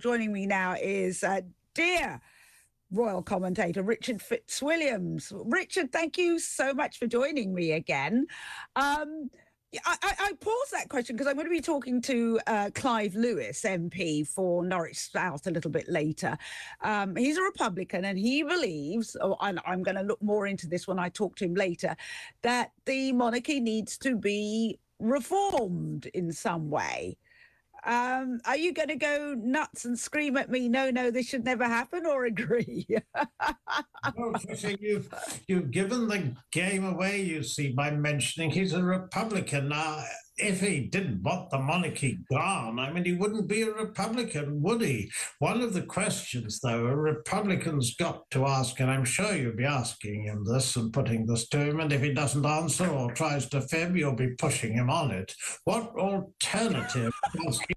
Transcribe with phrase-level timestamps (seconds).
[0.00, 1.40] Joining me now is uh,
[1.72, 2.20] dear
[2.90, 5.32] royal commentator Richard Fitzwilliams.
[5.46, 8.26] Richard, thank you so much for joining me again.
[8.76, 9.30] Um,
[9.84, 13.14] I, I, I pause that question because I'm going to be talking to uh, Clive
[13.14, 16.36] Lewis, MP for Norwich South, a little bit later.
[16.82, 20.66] Um, he's a Republican and he believes, oh, and I'm going to look more into
[20.66, 21.96] this when I talk to him later,
[22.42, 27.16] that the monarchy needs to be reformed in some way.
[27.86, 30.68] Um, are you going to go nuts and scream at me?
[30.68, 32.86] No, no, this should never happen, or agree?
[34.16, 34.34] well,
[34.80, 35.08] you've
[35.46, 37.20] you've given the game away.
[37.22, 39.68] You see, by mentioning he's a Republican.
[39.68, 40.02] Now,
[40.36, 44.80] if he didn't want the monarchy gone, I mean, he wouldn't be a Republican, would
[44.80, 45.10] he?
[45.38, 49.64] One of the questions, though, a Republican's got to ask, and I'm sure you'll be
[49.64, 53.48] asking him this and putting this to him, and if he doesn't answer or tries
[53.50, 55.34] to fib, you'll be pushing him on it.
[55.64, 57.74] What alternative does he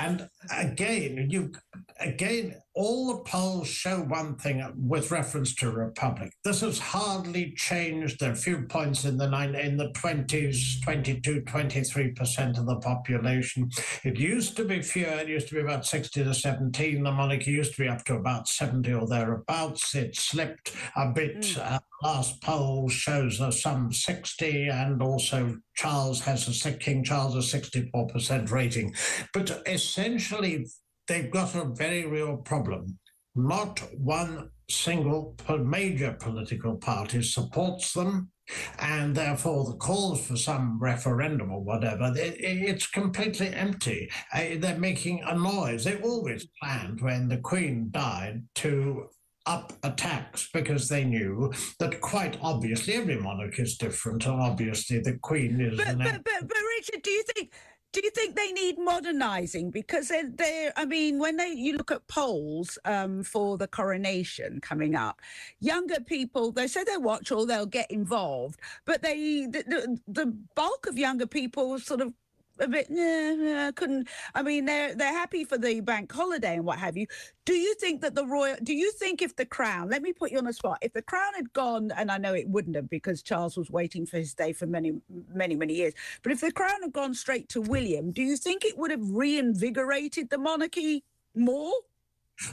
[0.00, 1.52] and again, you
[1.98, 6.32] again, all the polls show one thing with reference to republic.
[6.44, 8.20] This has hardly changed.
[8.20, 12.66] There are a few points in the nine, in the twenties, 22, 23 percent of
[12.66, 13.68] the population.
[14.04, 15.08] It used to be fewer.
[15.08, 17.02] It used to be about sixty to seventeen.
[17.02, 19.96] The monarchy used to be up to about seventy or thereabouts.
[19.96, 21.40] It slipped a bit.
[21.40, 21.74] Mm.
[21.74, 27.58] Uh, last poll shows us some 60 and also Charles has a King Charles a
[27.58, 28.94] 64% rating.
[29.34, 30.66] But essentially,
[31.08, 32.98] they've got a very real problem.
[33.34, 38.30] Not one single major political party supports them,
[38.78, 44.10] and therefore the calls for some referendum or whatever, it's completely empty.
[44.34, 45.84] They're making a noise.
[45.84, 49.08] They always planned when the Queen died to
[49.46, 55.18] up attacks because they knew that quite obviously every monarch is different, and obviously the
[55.22, 55.78] Queen is.
[55.78, 57.52] But, but, but, but Richard, do you think?
[57.92, 59.70] Do you think they need modernising?
[59.70, 64.60] Because they're, they're, I mean, when they you look at polls um, for the coronation
[64.60, 65.20] coming up,
[65.60, 70.26] younger people they say they watch or they'll get involved, but they the, the, the
[70.54, 72.12] bulk of younger people sort of
[72.60, 76.78] a bit yeah, couldn't i mean they're they're happy for the bank holiday and what
[76.78, 77.06] have you.
[77.44, 80.30] Do you think that the royal do you think if the crown let me put
[80.30, 82.90] you on the spot if the crown had gone and i know it wouldn't have
[82.90, 84.92] because charles was waiting for his day for many
[85.32, 88.64] many many years but if the crown had gone straight to william do you think
[88.64, 91.04] it would have reinvigorated the monarchy
[91.34, 91.72] more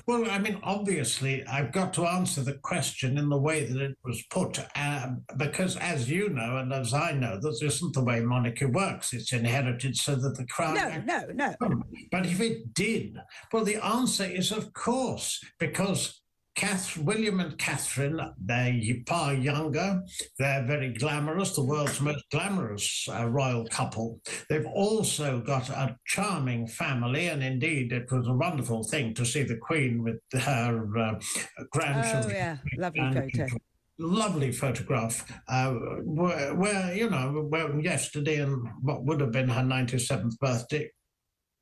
[0.07, 3.97] well, I mean, obviously, I've got to answer the question in the way that it
[4.03, 8.19] was put, um, because as you know, and as I know, this isn't the way
[8.21, 9.13] monarchy works.
[9.13, 10.75] It's inherited so that the crown.
[10.75, 11.55] No, no, no.
[12.11, 13.17] But if it did,
[13.51, 16.21] well, the answer is of course, because
[16.55, 20.01] Catherine, William and Catherine, they're far younger.
[20.39, 24.21] They're very glamorous, the world's most glamorous uh, royal couple.
[24.49, 29.43] They've also got a charming family, and indeed, it was a wonderful thing to see
[29.43, 31.15] the Queen with her uh,
[31.71, 32.35] grandchildren.
[32.35, 33.47] Oh, yeah, lovely photo
[33.97, 39.61] lovely photograph uh, where, where, you know where yesterday and what would have been her
[39.61, 40.89] 97th birthday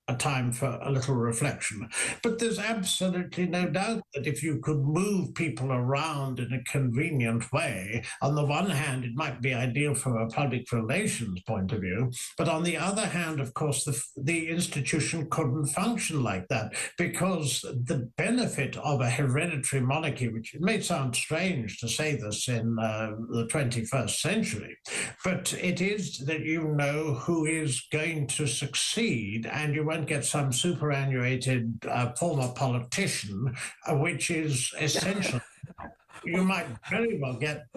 [0.08, 1.88] a time for a little reflection.
[2.22, 7.52] But there's absolutely no doubt that if you could move people around in a convenient
[7.54, 11.82] way, on the one hand, it might be ideal from a public relations point of
[11.82, 12.12] view.
[12.38, 17.62] But on the other hand, of course, the, the institution couldn't function like that because
[17.62, 22.78] the benefit of a hereditary monarchy, which it may sound strange to say this in
[22.78, 24.78] uh, the 21st century,
[25.24, 30.26] but it is that you know who is going to succeed and you won't get
[30.26, 33.56] some superannuated uh, former politician,
[33.86, 35.40] uh, which is essential.
[36.26, 37.68] you might very well get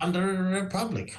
[0.00, 1.16] under a republic.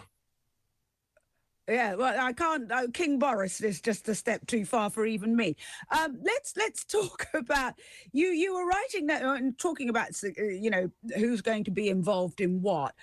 [1.68, 2.72] Yeah, well, I can't.
[2.72, 5.58] Uh, King Boris is just a step too far for even me.
[5.90, 7.74] Um, let's let's talk about
[8.14, 8.28] you.
[8.28, 11.90] You were writing that uh, and talking about uh, you know who's going to be
[11.90, 12.94] involved in what.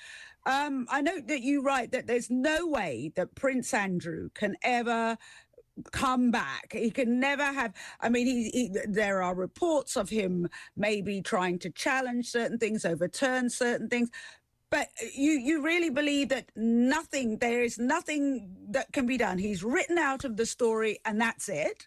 [0.47, 5.19] Um, I note that you write that there's no way that Prince Andrew can ever
[5.91, 6.72] come back.
[6.72, 7.72] He can never have.
[8.00, 12.84] I mean, he, he, there are reports of him maybe trying to challenge certain things,
[12.84, 14.10] overturn certain things.
[14.71, 19.36] But you, you really believe that nothing, there is nothing that can be done.
[19.36, 21.86] He's written out of the story, and that's it.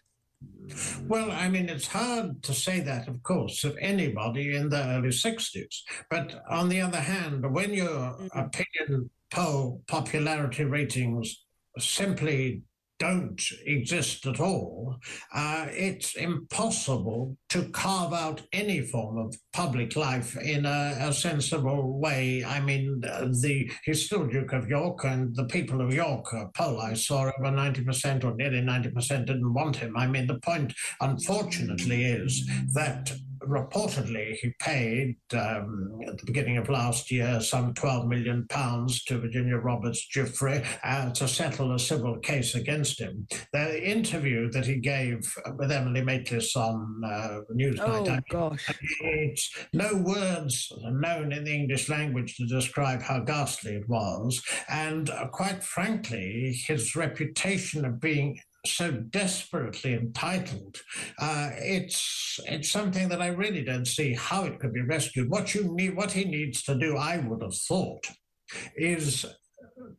[1.02, 5.08] Well, I mean, it's hard to say that, of course, of anybody in the early
[5.08, 5.82] 60s.
[6.10, 8.38] But on the other hand, when your mm-hmm.
[8.38, 11.42] opinion poll popularity ratings
[11.78, 12.62] simply
[12.98, 14.96] don't exist at all,
[15.34, 21.98] uh, it's impossible to carve out any form of public life in a, a sensible
[21.98, 22.44] way.
[22.44, 26.80] I mean, the he's still Duke of York, and the people of York, uh, poll
[26.80, 29.96] I saw over 90% or nearly 90% didn't want him.
[29.96, 33.12] I mean, the point, unfortunately, is that
[33.48, 39.18] reportedly he paid um, at the beginning of last year some 12 million pounds to
[39.18, 43.26] Virginia Roberts Giuffre uh, to settle a civil case against him.
[43.52, 45.18] The interview that he gave
[45.58, 48.70] with Emily Maitlis on uh, Newsnight, oh, gosh.
[49.00, 54.42] it's no words known in the English language to describe how ghastly it was.
[54.68, 60.76] And uh, quite frankly, his reputation of being so desperately entitled.
[61.18, 65.30] Uh, it's it's something that I really don't see how it could be rescued.
[65.30, 68.06] What you need, what he needs to do, I would have thought,
[68.76, 69.26] is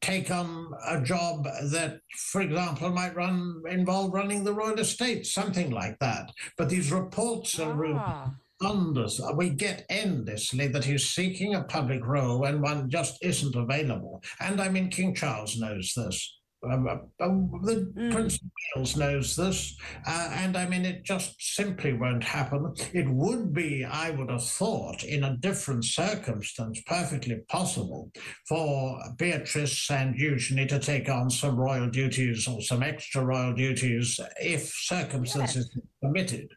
[0.01, 1.99] take on a job that,
[2.31, 6.31] for example, might run involve running the royal estate, something like that.
[6.57, 7.85] But these reports are.
[7.95, 8.31] Ah.
[8.59, 9.19] Unders.
[9.35, 14.23] We get endlessly that he's seeking a public role when one just isn't available.
[14.39, 16.36] And I mean, King Charles knows this.
[16.63, 18.11] Um, uh, um, the mm.
[18.11, 19.77] Prince of Wales knows this,
[20.07, 22.73] uh, and I mean, it just simply won't happen.
[22.93, 28.11] It would be, I would have thought, in a different circumstance, perfectly possible
[28.47, 34.19] for Beatrice and Eugenie to take on some royal duties or some extra royal duties
[34.41, 35.85] if circumstances yes.
[36.01, 36.49] permitted.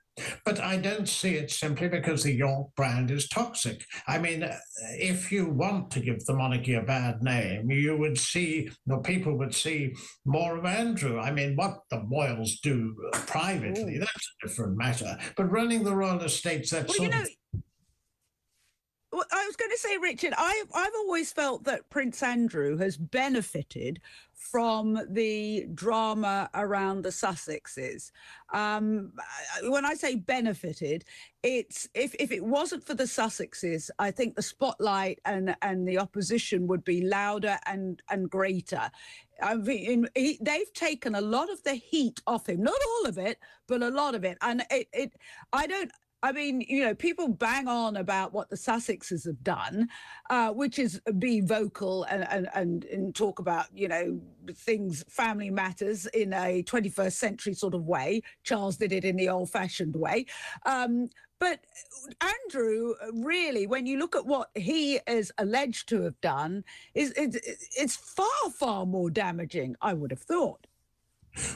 [0.44, 3.84] But I don't see it simply because the York brand is toxic.
[4.06, 4.48] I mean,
[4.92, 9.36] if you want to give the monarchy a bad name, you would see, or people
[9.38, 9.94] would see
[10.24, 11.18] more of Andrew.
[11.18, 14.00] I mean, what the Royals do privately, Ooh.
[14.00, 15.18] that's a different matter.
[15.36, 17.24] But running the royal estates, that's well, you know,
[19.12, 22.96] well, I was going to say, Richard, I've, I've always felt that Prince Andrew has
[22.96, 24.00] benefited
[24.34, 28.12] from the drama around the Sussexes.
[28.52, 29.12] Um,
[29.64, 31.04] when I say benefited,
[31.42, 35.98] it's if, if it wasn't for the Sussexes, I think the spotlight and, and the
[35.98, 38.90] opposition would be louder and, and greater.
[39.42, 43.18] I mean, he, they've taken a lot of the heat off him, not all of
[43.18, 44.38] it, but a lot of it.
[44.40, 45.12] And it, it
[45.52, 45.90] I don't,
[46.22, 49.88] I mean, you know, people bang on about what the Sussexes have done,
[50.28, 54.20] uh, which is be vocal and, and, and, and, talk about, you know,
[54.52, 58.22] things, family matters in a 21st century sort of way.
[58.42, 60.26] Charles did it in the old fashioned way.
[60.66, 61.08] Um,
[61.38, 61.60] but
[62.20, 66.64] Andrew, really, when you look at what he is alleged to have done,
[66.94, 67.38] is it's,
[67.78, 70.66] it's far, far more damaging, I would have thought.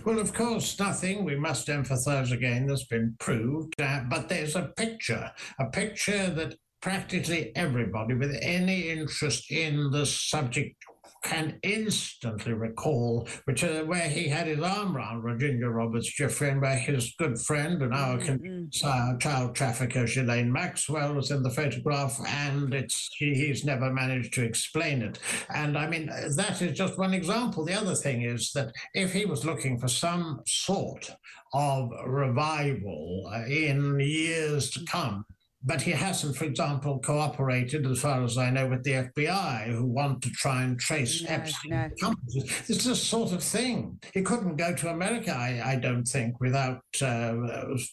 [0.04, 1.24] Well, of course, nothing.
[1.24, 3.80] We must emphasize again that's been proved.
[3.80, 10.04] Uh, but there's a picture, a picture that practically everybody with any interest in the
[10.04, 10.76] subject
[11.24, 16.60] can instantly recall, which uh, where he had his arm around Virginia Roberts Giuffre, and
[16.60, 18.66] where his good friend and our mm-hmm.
[18.84, 24.34] uh, child trafficker Ghislaine Maxwell was in the photograph, and it's he, he's never managed
[24.34, 25.18] to explain it.
[25.54, 27.64] And I mean, that is just one example.
[27.64, 31.10] The other thing is that if he was looking for some sort
[31.54, 35.24] of revival uh, in years to come,
[35.64, 39.86] but he hasn't, for example, cooperated, as far as I know, with the FBI, who
[39.86, 41.90] want to try and trace no, Epstein no.
[42.00, 42.44] companies.
[42.68, 43.98] It's this sort of thing.
[44.12, 47.34] He couldn't go to America, I, I don't think, without uh,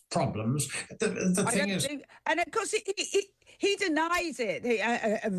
[0.10, 0.68] problems.
[1.00, 3.30] The, the thing is, think, and of course, he,
[3.62, 4.66] he denies it.
[4.66, 5.30] He, uh, uh,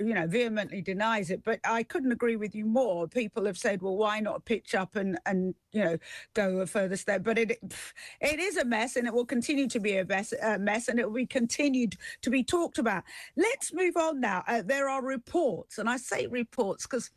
[0.00, 1.44] you know, vehemently denies it.
[1.44, 3.06] But I couldn't agree with you more.
[3.06, 5.98] People have said, "Well, why not pitch up and and you know
[6.34, 7.52] go a further step?" But it
[8.20, 10.98] it is a mess, and it will continue to be a mess, a mess and
[10.98, 13.04] it will be continued to be talked about.
[13.36, 14.42] Let's move on now.
[14.48, 17.10] Uh, there are reports, and I say reports because.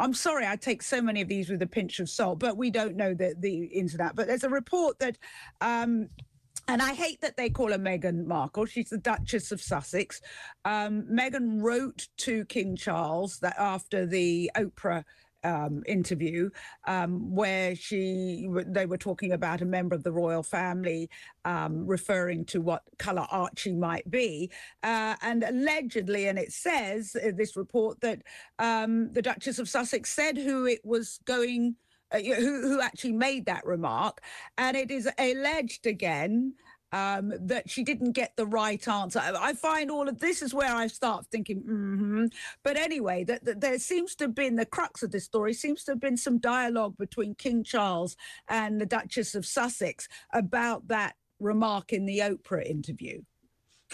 [0.00, 2.68] I'm sorry, I take so many of these with a pinch of salt, but we
[2.68, 4.16] don't know the the internet.
[4.16, 5.18] But there's a report that
[5.60, 6.08] um,
[6.68, 8.66] and I hate that they call her Meghan Markle.
[8.66, 10.20] She's the Duchess of Sussex.
[10.64, 15.04] Um, Meghan wrote to King Charles that after the Oprah
[15.44, 16.50] um, interview
[16.86, 21.10] um, where she they were talking about a member of the royal family
[21.44, 24.50] um, referring to what color Archie might be,
[24.82, 28.22] uh, and allegedly, and it says in this report that
[28.58, 31.76] um, the Duchess of Sussex said who it was going
[32.14, 34.20] uh, who, who actually made that remark.
[34.56, 36.54] And it is alleged again
[36.94, 39.20] um, that she didn't get the right answer.
[39.20, 42.26] I find all of this is where I start thinking, mm-hmm.
[42.62, 45.82] but anyway, that, that, there seems to have been the crux of this story seems
[45.84, 48.16] to have been some dialogue between King Charles
[48.48, 53.22] and the Duchess of Sussex about that remark in the Oprah interview.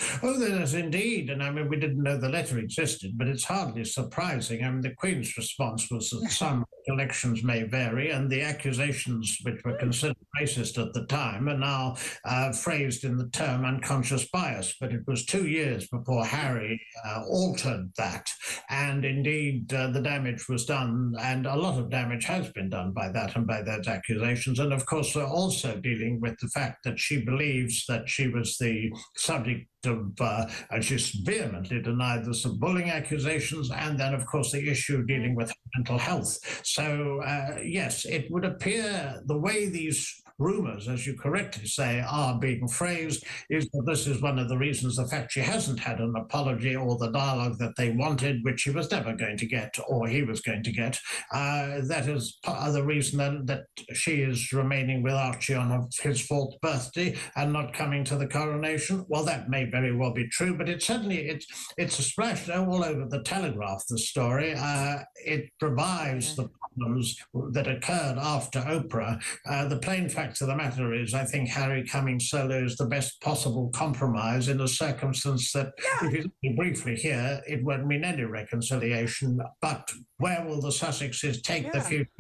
[0.23, 1.31] Oh, there is indeed.
[1.31, 4.65] And I mean, we didn't know the letter existed, but it's hardly surprising.
[4.65, 9.63] I mean, the Queen's response was that some recollections may vary, and the accusations which
[9.65, 14.75] were considered racist at the time are now uh, phrased in the term unconscious bias.
[14.81, 18.31] But it was two years before Harry uh, altered that.
[18.69, 22.93] And indeed, uh, the damage was done, and a lot of damage has been done
[22.93, 24.59] by that and by those accusations.
[24.59, 28.57] And of course, we're also dealing with the fact that she believes that she was
[28.59, 34.27] the subject of, uh, and she vehemently denied the some bullying accusations, and then, of
[34.27, 36.39] course, the issue dealing with mental health.
[36.65, 42.39] So, uh, yes, it would appear the way these rumors, as you correctly say, are
[42.39, 46.01] being phrased, is that this is one of the reasons the fact she hasn't had
[46.01, 49.77] an apology or the dialogue that they wanted, which she was never going to get
[49.89, 50.99] or he was going to get.
[51.33, 55.89] Uh, that is part of the reason then that she is remaining with Archie on
[56.01, 59.05] his fourth birthday and not coming to the coronation.
[59.09, 62.85] Well, that may very well be true, but it certainly it's it's a splash all
[62.85, 63.85] over the Telegraph.
[63.89, 67.17] The story uh, it revives the problems
[67.53, 69.23] that occurred after Oprah.
[69.47, 72.87] Uh, the plain fact of the matter is, I think Harry coming solo is the
[72.87, 76.11] best possible compromise in a circumstance that, yeah.
[76.11, 79.41] if you briefly here, it won't mean any reconciliation.
[79.61, 81.73] But where will the Sussexes take yeah.
[81.73, 82.11] the future?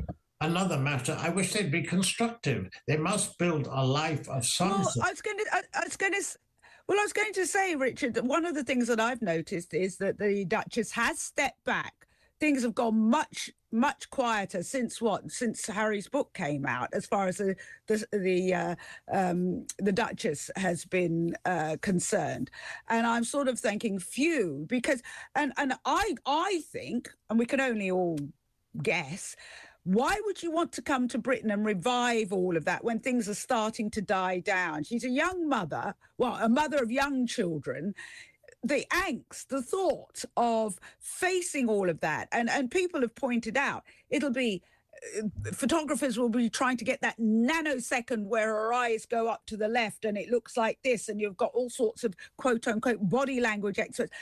[0.43, 1.14] another matter.
[1.21, 2.71] I wish they'd be constructive.
[2.88, 4.71] They must build a life of some.
[4.71, 5.45] Well, I was going to.
[5.52, 6.23] I, I was going to.
[6.88, 9.75] Well, I was going to say, Richard, that one of the things that I've noticed
[9.75, 12.00] is that the Duchess has stepped back
[12.40, 17.28] things have gone much much quieter since what since Harry's book came out as far
[17.28, 18.74] as the the the, uh,
[19.12, 22.50] um, the Duchess has been uh, concerned
[22.88, 25.02] and I'm sort of thinking phew because
[25.34, 28.18] and and I I think and we can only all
[28.82, 29.36] guess
[29.84, 33.28] why would you want to come to Britain and revive all of that when things
[33.28, 34.84] are starting to die down?
[34.84, 37.94] She's a young mother, well, a mother of young children
[38.62, 43.85] the angst, the thought of facing all of that, and and people have pointed out
[44.11, 44.62] it'll be
[45.19, 49.57] uh, photographers will be trying to get that nanosecond where her eyes go up to
[49.57, 53.09] the left and it looks like this, and you've got all sorts of quote unquote
[53.09, 54.12] body language experts.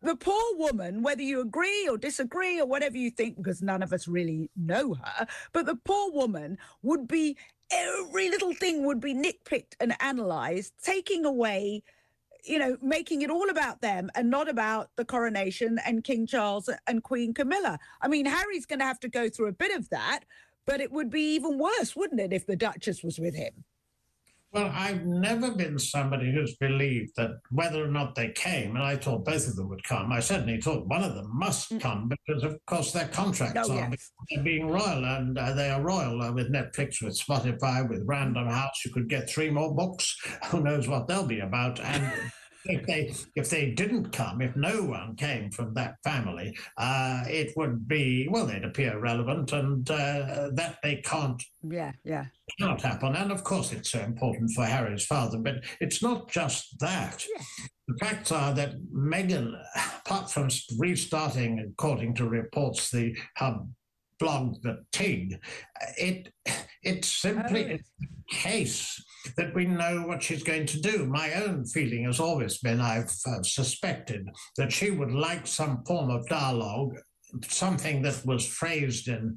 [0.00, 3.92] The poor woman, whether you agree or disagree or whatever you think, because none of
[3.92, 7.36] us really know her, but the poor woman would be
[7.70, 11.82] every little thing would be nitpicked and analyzed, taking away
[12.48, 16.70] you know, making it all about them and not about the coronation and King Charles
[16.86, 17.78] and Queen Camilla.
[18.00, 20.20] I mean, Harry's going to have to go through a bit of that,
[20.66, 23.64] but it would be even worse, wouldn't it, if the Duchess was with him?
[24.50, 28.96] Well, I've never been somebody who's believed that whether or not they came, and I
[28.96, 30.10] thought both of them would come.
[30.10, 31.80] I certainly thought one of them must mm.
[31.80, 34.42] come because, of course, their contracts oh, are yes.
[34.42, 38.86] being royal, and uh, they are royal uh, with Netflix, with Spotify, with Random House.
[38.86, 40.16] You could get three more books.
[40.46, 41.78] Who knows what they'll be about?
[41.80, 42.10] And
[42.68, 47.52] if they if they didn't come, if no one came from that family, uh, it
[47.56, 51.42] would be well, they'd appear relevant, and uh, that they can't.
[51.62, 52.26] Yeah, yeah.
[52.58, 55.38] Cannot happen, and of course it's so important for Harry's father.
[55.38, 57.24] But it's not just that.
[57.28, 57.42] Yeah.
[57.88, 59.54] The facts are that Meghan,
[60.04, 60.48] apart from
[60.78, 63.60] restarting, according to reports, the her
[64.20, 65.38] blog, the TIG,
[65.96, 66.32] it
[66.82, 67.76] it's simply oh.
[67.76, 69.02] a case
[69.36, 71.06] that we know what she's going to do.
[71.06, 76.10] My own feeling has always been I've uh, suspected that she would like some form
[76.10, 76.96] of dialogue,
[77.46, 79.36] something that was phrased in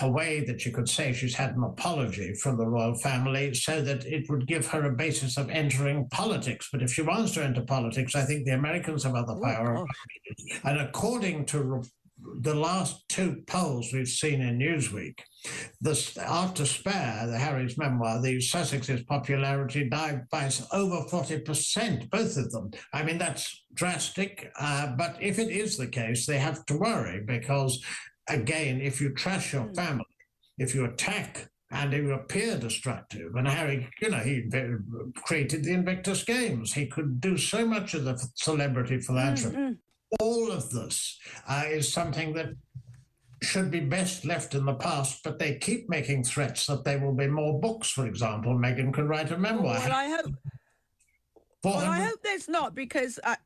[0.00, 3.82] a way that you could say she's had an apology from the royal family so
[3.82, 6.68] that it would give her a basis of entering politics.
[6.72, 9.86] But if she wants to enter politics, I think the Americans have other oh, priorities.
[10.64, 11.82] and according to
[12.40, 15.18] the last two polls we've seen in Newsweek,
[15.80, 22.50] this, after Spare, the Harry's memoir, the Sussex's popularity dived by over 40%, both of
[22.52, 22.70] them.
[22.92, 27.22] I mean, that's drastic, uh, but if it is the case, they have to worry
[27.26, 27.82] because,
[28.28, 29.74] again, if you trash your hmm.
[29.74, 30.04] family,
[30.58, 33.34] if you attack and you appear destructive.
[33.34, 34.44] And Harry, you know, he
[35.24, 36.72] created the Invictus Games.
[36.72, 39.56] He could do so much of the celebrity philanthropy.
[39.56, 39.72] Mm-hmm
[40.20, 41.18] all of this
[41.48, 42.50] uh, is something that
[43.42, 47.14] should be best left in the past, but they keep making threats that there will
[47.14, 48.54] be more books, for example.
[48.54, 49.78] Meghan could write a memoir.
[49.78, 50.34] Well, I hope.
[51.62, 53.18] Well, I hope there's not because.
[53.24, 53.36] I,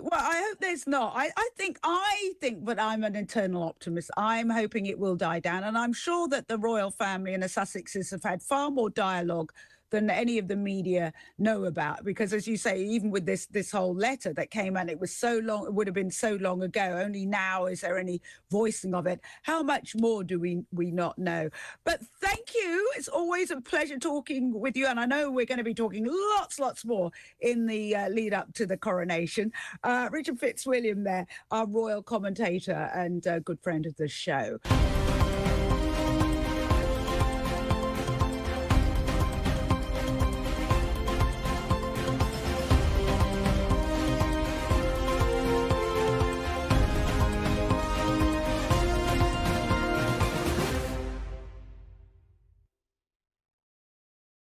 [0.00, 1.12] well, I hope there's not.
[1.16, 4.10] I, I think I think, but I'm an internal optimist.
[4.16, 7.48] I'm hoping it will die down, and I'm sure that the royal family and the
[7.48, 9.52] Sussexes have had far more dialogue
[9.90, 12.04] than any of the media know about.
[12.04, 15.14] Because as you say, even with this this whole letter that came out, it was
[15.14, 17.00] so long, it would have been so long ago.
[17.02, 19.20] Only now is there any voicing of it.
[19.42, 21.50] How much more do we we not know?
[21.84, 22.90] But thank you.
[22.96, 26.06] It's always a pleasure talking with you, and I know we're going to be talking
[26.36, 29.52] lots, lots more in the uh, lead up to the coronation.
[29.82, 34.58] Uh, Richard Fitzwilliam, there, our royal commentator and uh, good friend of the show.